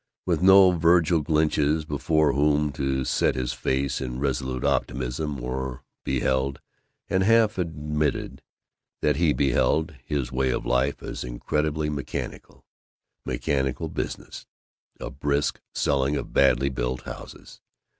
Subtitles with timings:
[0.25, 6.59] With no Vergil Gunches before whom to set his face in resolute optimism, he beheld,
[7.07, 8.41] and half admitted
[9.01, 12.65] that he beheld, his way of life as incredibly mechanical.
[13.27, 14.47] Mechanical business
[14.99, 17.61] a brisk selling of badly built houses.